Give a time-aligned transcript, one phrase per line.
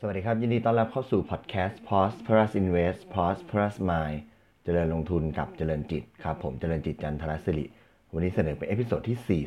[0.00, 4.18] สวัสดีครับ ยินดีต้อนรับเข้าสู่พอดแคสต์ Prosperous Invest Prosperous Mind
[4.64, 7.64] เจริญลงทุนกับเจริญจิตครับผมเจริญจิตจันทรศิริ
[8.12, 9.42] วันนี้เสนอเป็น episode ที่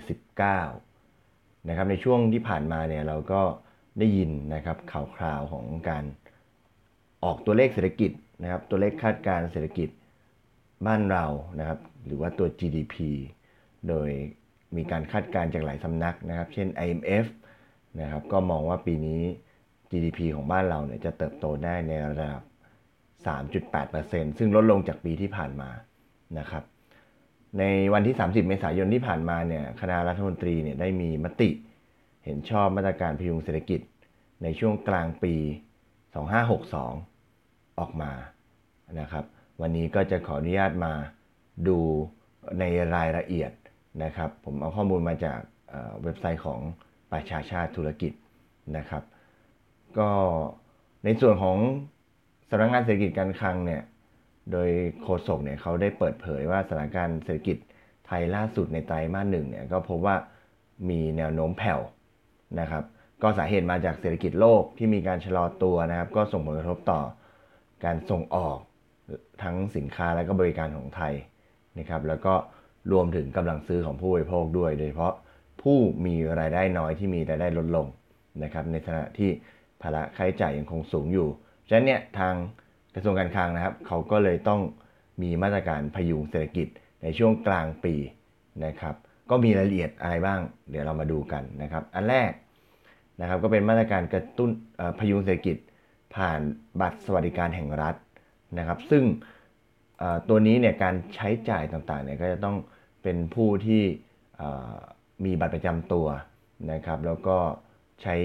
[0.86, 3.42] 49 นะครับในช่วงที่ผ่านมาเนี่ยเราก็
[4.00, 6.04] ได้ยินนะครับข่าวคราวของการ
[7.24, 8.12] ออกตัวเลขเศรษฐกิจ
[8.44, 9.90] นะครับตัวเลขคาดการณ์เศรษฐกิจ
[10.88, 11.26] บ้านเรา
[11.60, 12.96] นะครับหรือว่าตัว GDP
[13.88, 14.10] โดย
[14.76, 17.26] มีการคาดการณ์จากหลายสำนักนะครับ เช่น IMF
[18.02, 19.24] นะครับก็มองว่าปีนี้
[19.92, 22.42] GDP ของบ้านเราเนี่ยจะเติบโตได้ในระดับ
[23.26, 25.70] 3.8%ซึ่งลดลงจากปีที่ผ่านมา
[26.40, 26.64] นะครับ
[27.60, 31.50] ในวันที่ 30 เมษายนที่ผ่านมาเนี่ยคณะรัฐมนตรีเนี่ยได้มีมติ
[32.26, 33.82] เห็นชอบมาตรการพยุงเศรษฐกิจ
[34.44, 35.36] ในช่วงกลางปี
[36.18, 38.12] 2562 ออกมา
[39.00, 39.26] นะครับ
[39.62, 40.94] วันนี้ก็จะขออนุญาตมา
[41.68, 41.80] ดู
[42.60, 42.64] ใน
[42.96, 43.52] รายละเอียด
[44.04, 45.40] นะครับ ผมเอาข้อมูลมาจาก
[46.04, 46.60] เว็บไซต์ของ
[47.12, 48.14] ประชาชาติธุรกิจ
[48.78, 49.04] นะครับ
[49.98, 50.10] ก็
[51.04, 51.58] ในส่วนของ
[52.50, 53.82] สำนักงานเศรษฐกิจการคลังเนี่ย
[54.52, 54.70] โดย
[55.02, 57.58] โฆษกเนี่ยเขาได้เปิดเผยว่าสถานการณ์เศรษฐกิจ
[58.06, 60.16] ไทยล่าสุดในไตรมาสหนึ่งเนี่ยก็พบว่า
[60.90, 61.80] มีแนวโน้มแผ่ว
[62.60, 62.84] นะครับ
[63.22, 67.02] ก็สาเหตุมาจากเศรษฐกิจโลกที่มีการชะลอตัวนะครับ ก็ส่งผลกระทบต่อ
[67.86, 68.58] การส่งออก
[69.44, 71.14] ทั้งสินค้าและก็บริการของไทย
[71.80, 72.34] นะครับ แล้วก็
[72.92, 75.14] รวมถึงกำลังซื้อของผู้บริโภคด้วย โดยเฉพาะ
[75.62, 77.88] ผู้มีรายได้น้อยที่มีรายได้ลดลง
[78.44, 79.30] นะครับ ในขณะที่
[79.82, 81.28] ภาระค่าใช้จ่ายยังคงสูงอยู่
[81.68, 82.34] ฉะนั้นเนี่ยทาง
[82.96, 84.62] กระทรวงการคลังนะครับ เขาก็เลยต้อง
[85.22, 86.68] มีมาตรการพยุงเศรษฐกิจ
[87.04, 87.96] ในช่วงกลางปี
[88.66, 88.96] นะครับ
[89.30, 92.32] ก็มีรายละเอียดอะไรบ้าง เดี๋ยวเรามาดูกันนะครับ อันแรก
[93.22, 94.50] นะครับก็เป็นมาตรการกระตุ้น
[95.00, 95.58] พยุงเศรษฐกิจ
[96.16, 96.42] ผ่าน
[96.82, 97.96] บัตรสวัสดิการแห่งรัฐ
[98.58, 99.04] นะครับ ซึ่ง
[100.30, 102.58] ตัวนี้เนี่ยการใช้จ่ายต่างๆเนี่ยก็จะต้อง
[103.04, 103.84] เป็นผู้ที่
[105.26, 106.08] มีบัตรประจำตัว
[106.72, 107.38] นะครับ แล้วก็
[108.02, 108.16] ใช้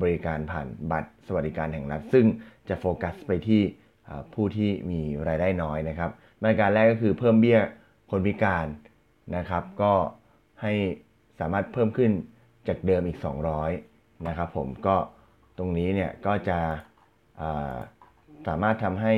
[0.00, 2.26] บริการผ่านบัตรสวัสดิการแห่งรัฐ ซึ่ง
[2.68, 3.62] จะโฟกัสไปที่
[4.34, 7.60] ผู้ที่มีรายได้น้อยนะครับมาตรการแรกก็คือเพิ่มเบี้ย
[8.10, 8.66] คนพิการ
[9.36, 9.92] นะครับ ก็
[10.62, 10.72] ให้
[11.40, 12.12] สามารถเพิ่มขึ้น
[12.68, 13.18] จากเดิมอีก
[13.72, 14.96] 200 นะครับผมก็
[15.58, 16.58] ตรงนี้เนี่ยก็จะ
[18.46, 19.14] สามารถทำให้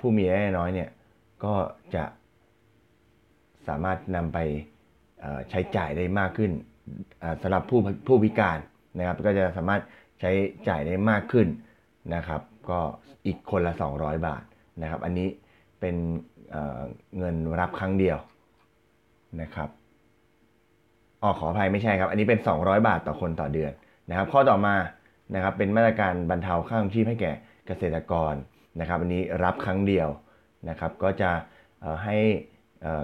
[0.00, 0.90] ผู้มีรายได้น้อยเนี่ย
[1.44, 1.54] ก็
[1.94, 2.04] จะ
[3.68, 4.38] สามารถนำไป
[5.50, 6.52] ใช้จ่ายได้มากขึ้น
[7.42, 8.58] สำหรับผู้ผู้พิการ
[8.98, 9.82] นะครับ ก็จะสามารถ
[10.20, 10.30] ใช้
[10.68, 11.46] จ่ายได้มากขึ้น
[12.14, 12.80] นะครับ ก็
[13.26, 14.42] อีกคนละ 200 บาท
[14.82, 15.28] นะครับ อันนี้
[15.80, 15.96] เป็น
[16.50, 18.18] เเงินรับครั้งเดียว
[19.42, 19.68] นะครับ
[21.22, 23.72] อ๋อขออภัยไม่ใช่ครับ อันนี้เป็น 200 บาทต่อคนต่อเดือน
[24.10, 24.76] นะครับ ข้อต่อมา
[25.34, 27.32] นะครับเป็นมาตรการบรรเทาค่าครองชีพให้แก่
[27.66, 28.34] เกษตรกร
[28.80, 30.08] นะครับ อันนี้รับครั้งเดียว
[30.68, 31.30] นะครับ ก็จะ
[32.04, 32.16] ให้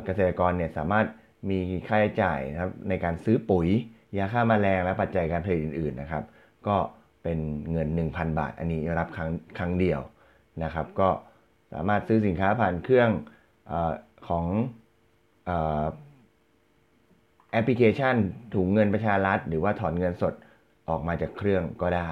[0.05, 1.07] เกษตรกรเนี่ยสามารถ
[1.51, 1.59] มี
[1.89, 3.69] ค่าใช้จ่ายนะครับในการซื้อปุ๋ย
[4.19, 6.25] ยาฆ่ามาแมลงและปัจจัยการผลิตอื่นๆนะครับ
[6.67, 6.77] ก็
[7.23, 7.39] เป็น
[7.71, 10.01] เงิน 1,000 บาท อันนี้รับครั้งครั้งเดียว
[10.65, 11.09] นะครับ ก็
[11.73, 13.11] สามารถซื้อสินค้าผ่านเครื่อง
[13.71, 13.73] อ
[14.29, 14.45] ของ
[17.53, 18.17] แอปพลิเคชัน
[18.55, 20.35] ถุงเงินประชารัฐ หรือว่าถอนเงินสด
[20.89, 22.11] ออกมาจากเครื่องก็ได้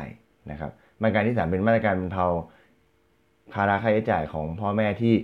[0.50, 2.26] นะครับมาตรการที่ 3 เป็นมาตรการบรรเทา
[3.52, 5.14] ภาระค่าใช้จ่ายของพ่อแม่ที่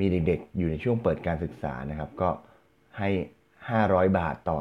[0.00, 2.30] มีเด็กๆ อยู่ในช่วงเปิดการศึกษานะครับ ก็
[2.98, 3.08] ให้
[3.64, 4.60] 500 บาทต่อ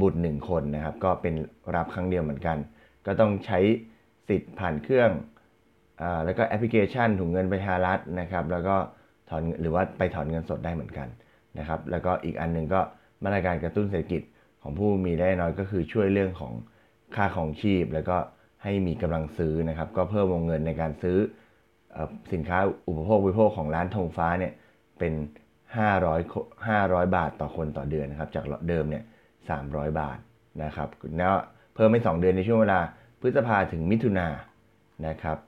[0.00, 1.34] บุตรหนึ่งคนนะครับ ก็เป็น
[1.74, 2.56] รับครั้งเดียวเหมือนกัน
[3.06, 3.58] ก็ต้องใช้
[4.28, 5.10] สิทธิ์ผ่านเครื่อง
[6.02, 8.76] อแล้วก็แอปพลิเคชันถุงเงินประชารัฐนะครับ แล้วก็
[9.28, 11.08] ถอนหรือว่าไปถอนเงินสดได้เหมือนกัน
[11.58, 12.80] นะครับ แล้วก็อีกอันหนึ่งก็
[13.24, 14.22] มาตรการกระตุ้นเศรษฐกิจ
[14.62, 16.52] ของผู้มีได้น้อยก็คือช่วยเรื่องของ
[17.16, 18.16] ค่าของชีพ แล้วก็
[18.62, 21.18] ให้มีกำลังซื้อนะครับ ก็เพิ่มวงเงินในการซื้อ
[22.32, 24.52] สินค้าอุปโภคบริโภคของร้านธงฟ้าเนี่ย
[24.98, 25.12] เป็น
[25.86, 29.04] 500 500 บาทต่อคนต่อเดือนนะครับ จากเดิมเนี่ย
[29.52, 30.18] 300 บาท
[30.62, 30.88] นะครับ
[31.18, 31.34] แล้ว
[31.74, 32.80] เพิ่มไป2เดือนในช่วงเวลา
[33.20, 34.28] พฤษภาถึงมิถุนา
[35.06, 35.38] นะครับ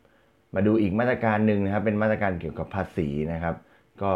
[0.55, 3.55] มาดูอีกมาตรการหนึ่งนะครับ เป็นมาตรการเกี่ยวกับภาษีนะครับ
[4.03, 4.13] ก็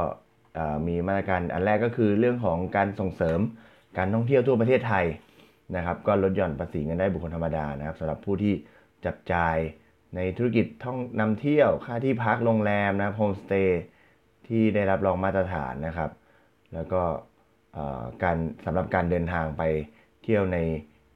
[0.87, 3.41] มีมาตรการอันแรกก็คือเรื่องของการส่งเสริม
[3.99, 5.06] การท่องเที่ยวทั่วประเทศไทย
[5.77, 8.55] นะครับ ก็ลดหย่อนภาษีเงินได้บุคคลธรรมดานะครับสำหรับผู้ที่
[9.05, 9.56] จับจ่าย
[10.17, 13.82] ในธุรกิจท่องนำเที่ยวค่าที่พักโรงแรมนะโฮมสเตย์
[14.47, 16.11] ที่ได้รับรองมาตรฐานนะครับ
[16.75, 17.03] แล้วก็
[18.22, 19.62] การสำหรับการเดินทางไป
[20.22, 20.58] เที่ยวใน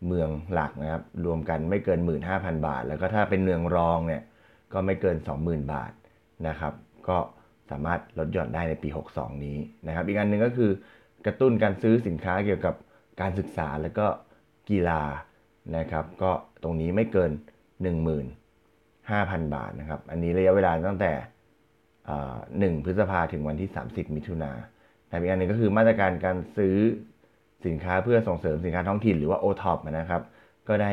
[0.06, 2.00] เมืองหลักนะครับ รวมกันไม่เกิน
[2.32, 4.22] 15,000 บาท แล้วก็ถ้าเป็นเมืองรองเนี่ย
[4.72, 5.92] ก็ไม่เกิน 20,000 บาท
[6.48, 6.72] นะครับ
[7.08, 7.18] ก็
[7.70, 10.70] สามารถลดหย่อนได้ในปี 62 นี้นะครับ อีกอันหนึ่งก็คือ
[11.26, 12.74] กระตุ้นการซื้อสินค้าเกี่ยวกับ
[13.20, 14.06] การศึกษาแล้วก็
[14.70, 15.02] กีฬา
[15.76, 17.30] นะครับ ก็ตรงนี้ไม่เกิน
[18.60, 21.12] 15,000 บาทนะครับ อันนี้ระยะเวลาตั้งแต่
[22.18, 24.52] 1 พฤษภาถึงวันที่ 30 มิถุนา
[25.22, 26.76] อีกอันหนึ่งก็คือมาตรการการซื้อ
[27.66, 30.22] สินค้าเพื่อส่งเสริมสินค้าท้องถิ่นหรือว่า o t o p นะครับ
[30.68, 30.90] ก็ได้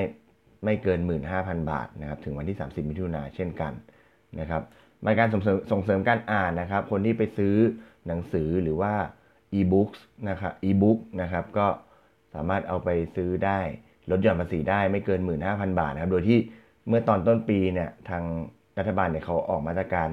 [0.66, 1.00] ไม่เกิน
[1.36, 3.74] 15,000 บาทนะครับถึงวันที่ 30 มิถุนายนเช่นกัน
[4.40, 4.62] นะครับ
[5.06, 7.56] มาการส่งเสริมส่งเสริมการอ่านนะครับ คนที่ไปซื้อ
[8.08, 8.94] หนังสือหรือว่า
[9.60, 11.68] e-books นะครับ e-book นะครับก็
[12.34, 13.60] สามารถเอาไปซื้อได้
[14.12, 15.20] ลดหย่อนภาษีได้ไม่เกิน
[15.50, 16.38] 15,000 บาทนะครับ โดยที่
[16.88, 18.24] เมื่อตอนต้นปีเนี่ยทาง
[18.78, 20.10] รัฐบาลเนี่ยเขาออกมาตรการ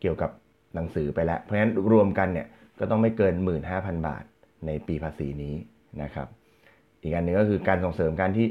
[0.00, 0.30] เกี่ยวกับ
[0.74, 2.46] หนังสือไปแล้ว เพราะฉะนั้นรวมกันเนี่ย
[2.78, 3.34] ก็ต้องไม่เกิน
[3.70, 4.24] 15,000 บาท
[4.66, 5.54] ในปีภาษีนี้
[6.02, 6.28] นะครับ
[7.02, 8.46] อีกอันหนึ่งก็คือการส่งเสริมการที่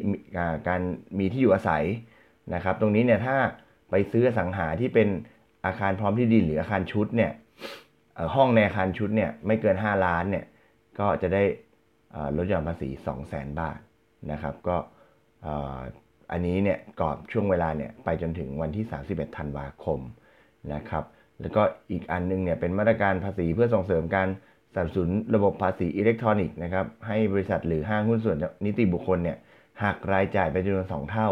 [0.67, 0.81] การ
[1.19, 1.83] มีที่อยู่อาศัย
[2.55, 3.35] นะครับ ตรงนี้เนี่ยถ้า
[3.89, 5.07] ไปซื้อสังหาที่เป็น
[5.65, 7.31] อาคารพร้อมที่ดินหรืออาคารชุดเนี่ย
[8.35, 10.45] ห้องในอาคารชุดเนี่ยไม่เกิน 5 ล้านเนี่ย
[10.99, 11.43] ก็จะได้
[12.37, 13.79] ลดหย่อนภาษี 2 0 0 0 0 0 บาท
[14.31, 14.77] นะครับ ก็
[16.31, 19.99] อันนี้เนี่ยกรอบช่วงเวลาเนี่ยไปจนถึงวันที่ 31 ธันวาคม
[20.73, 21.03] นะครับ
[21.41, 21.61] แล้วก็
[21.91, 24.27] อีกอันนึงเนี่ยเป็นมาตรการภาษีเพื่อส่งเสริมการ
[24.73, 29.37] สนับสนุนระบบภาษีอิเล็กทรอนิกส์นะครับให้บริษัทหรือห้างหุ้นส่วนนิติบุคคลเนี่ย
[29.83, 31.29] หักรายจ่ายเป็นจำนวน 2 เท่า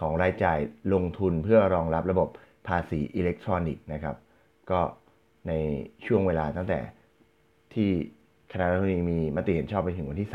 [0.00, 0.58] ของรายจ่าย
[0.94, 2.28] ลงทุนเพื่อรองรับระบบ
[2.68, 4.16] ภาษีอิเล็กทรอนิกส์นะครับ
[4.70, 4.80] ก็
[5.48, 5.52] ใน
[6.06, 6.80] ช่วงเวลาตั้งแต่
[7.74, 7.90] ที่
[8.52, 10.28] คณะรัฐมนตรีมีมติเห็นชอบไปถึงวันที่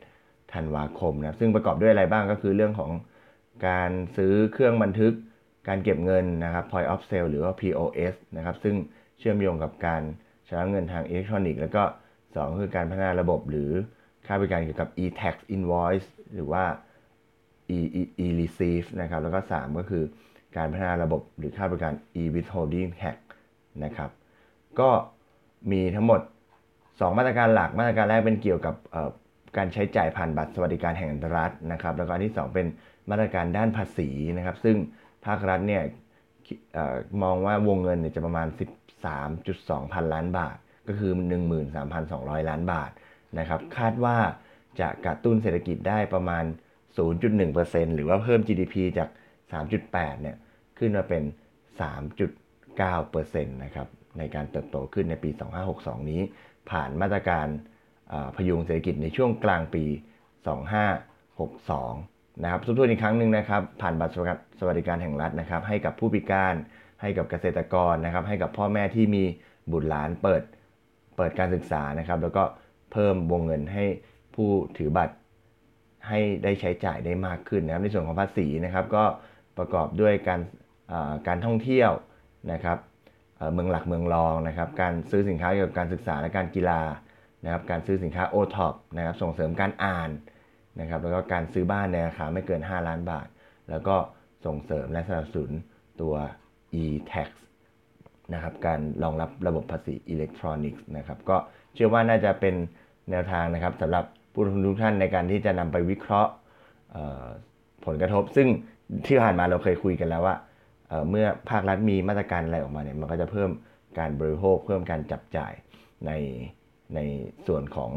[0.00, 2.90] 31 ธันวาคมนะซึ่งประกอบด้วยอะไรบ้างก็คือเรื่องของ
[3.68, 5.12] การซื้อเครื่องบันทึก
[5.68, 8.74] การเก็บเงินนะครับ point of sale หรือว่า POS นะครับซึ่ง
[9.18, 10.02] เชื่อมโยงกับการ
[10.48, 11.82] ชำระเงินทางอิเล็กทรอนิกส์แล้วก็
[12.22, 13.70] 2 คือการพัฒนาระบบหรือ
[14.26, 16.64] ค่าบริการเกี่ยวกับ e-tax invoice หรือว่า
[17.76, 17.78] e
[18.24, 20.04] e receive นะครับแล้วก็ 3 ก็คือ
[20.56, 23.16] การพัฒนาระบบหรือค่าบริการ e withholding tax
[23.84, 24.10] นะครับ
[24.80, 24.90] ก็
[25.72, 26.20] มีทั้งหมด
[26.68, 28.74] 2 มาตรการหลักมาตรการแรกเป็นเกี่ยวกับ
[29.56, 32.66] การใช้จ่ายผ่านบัตรสวัสดิการแห่งรัฐนะครับแล้วก็อันที่ 2 เป็น
[33.10, 34.08] มาตรการด้านภาษี
[34.38, 34.76] นะครับ ซึ่ง
[35.26, 35.82] ภาครัฐเนี่ย
[37.22, 38.48] มองว่าวงเงินเนี่ยจะประมาณ
[39.20, 40.56] 13.2 พันล้านบาท
[40.88, 41.12] ก็คือ
[41.80, 42.90] 13,200 ล้านบาท
[43.38, 44.16] นะครับคาดว่า
[44.80, 46.44] จะกระตุ้นเศรษฐกิจได้ประมาณ
[47.04, 49.08] 0.1%หรือว่าเพิ่ม GDP จาก
[49.70, 50.36] 3.8 เนี่ย
[50.78, 51.22] ขึ้นมาเป็น
[51.82, 53.88] 3.9%นะครับ
[54.18, 55.30] ในการเติบโตขึ้นในปี
[55.70, 56.20] 2562 นี้
[56.70, 57.46] ผ่านมาตรการ
[58.36, 59.84] พยุงเศรษฐกิจในช่วงกลางปี
[61.46, 64.12] 2562 นะครับทบทวนอีกครั้งหนึ่งนะครับ ผ่านบัตร
[64.58, 66.54] สวัสดิการแห่งรัฐนะครับ ให้กับผู้พิการ
[67.00, 69.24] ให้กับเกษตรกรนะครับ ให้กับพ่อแม่ที่มี
[69.72, 70.42] บุตรหลานเปิด
[71.16, 72.44] เปิดการศึกษานะครับ แล้วก็
[72.92, 73.84] เพิ่มวงเงินให้
[74.34, 74.48] ผู้
[74.78, 75.14] ถือบัตร
[76.08, 79.04] ให้ได้ใช้จ่ายได้มากขึ้นนะครับ ในส่วนของภาษีนะครับ ก็
[79.58, 80.40] ประกอบด้วยการ
[81.28, 81.90] การท่องเที่ยว
[82.52, 82.78] นะครับ
[83.52, 86.80] เมืองหลักเมืองรองนะครับ การซื้อสินค้าเกี่ยวกับการศึกษาและการกีฬา
[87.44, 90.10] นะครับ การซื้อสินค้าโอท็อปนะครับ ส่งเสริมการอ่าน
[90.80, 93.26] นะครับแล้วก็การซื้อบ้านในราคาไม่เกิน 5 ล้านบาท
[93.70, 93.96] แล้วก็
[94.46, 95.52] ส่งเสริมและสนับสนุน
[96.00, 96.14] ตัว
[96.82, 97.28] e-tax
[98.34, 101.36] นะครับการรองรับระบบภาษีอิเล็กทรอนิกส์นะครับก็
[101.74, 102.54] เชื่อว่าน่าจะเป็น
[103.10, 106.32] แนวทางนะครับสำหรับผู้ลงทุนทุกท่านในการที่จะนำไปวิเคราะห์
[107.86, 108.48] ผลกระทบ ซึ่ง
[109.06, 110.36] ที่ผ่านมาเราเคยคุยกันแล้วว่า
[111.10, 113.50] เมื่อภาครัฐมีมาตรการอะไรออกมาเนี่ยมันก็จะเพิ่ม
[113.98, 115.52] การบริโภค เพิ่มการจับจ่าย
[116.06, 116.12] ใน
[116.94, 117.00] ใน
[117.46, 117.90] ส่วนของ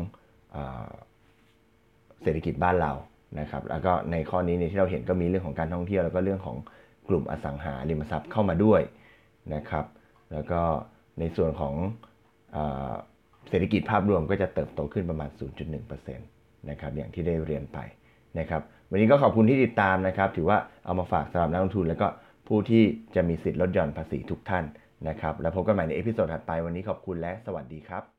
[2.24, 2.94] เศรษฐกิจบ้านเรา
[3.40, 6.58] นะครับ แล้วก็ในข้อนี้เนี่ยที่เราเห็นก็มีเรื่องของการท่องเที่ยว แล้วก็เรื่องของ
[7.10, 8.82] กลุ่มอสังหาริมทรัพย์เข้ามาด้วย
[9.56, 9.86] นะครับ
[10.32, 10.62] แล้วก็
[11.20, 11.74] ในส่วนของ
[13.50, 15.30] เศรษฐกิจภาพรวมก็จะเติบโตขึ้นประมาณ
[15.60, 17.80] 0.1%นะครับอย่างที่ได้เรียนไป
[18.40, 22.08] นะครับวันนี้ก็ขอบคุณที่ติดตามนะครับ ถือว่าเอามาฝากสำหรับนักลงทุน แล้วก็
[22.48, 22.84] ผู้ที่
[23.16, 24.64] จะมีสิทธิ์ลดหย่อนภาษีทุกท่าน
[25.10, 28.19] นะครับ แล้วพบกันใหม่ใน episode ถัดไปวันนี้ขอบคุณและสวัสดีครับ